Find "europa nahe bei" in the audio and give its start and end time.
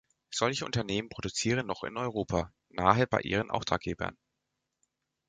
1.95-3.21